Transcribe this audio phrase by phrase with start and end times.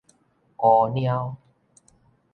[0.57, 1.37] 烏貓